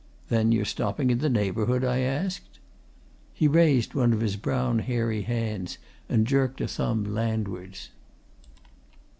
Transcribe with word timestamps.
"Then 0.29 0.51
you're 0.51 0.65
stopping 0.65 1.11
in 1.11 1.19
the 1.19 1.29
neighbourhood?" 1.29 1.83
I 1.83 1.99
asked. 1.99 2.57
He 3.35 3.47
raised 3.47 3.93
one 3.93 4.13
of 4.13 4.19
his 4.21 4.35
brown, 4.35 4.79
hairy 4.79 5.21
hands, 5.21 5.77
and 6.09 6.25
jerked 6.25 6.59
a 6.59 6.67
thumb 6.67 7.03
landwards. 7.13 7.91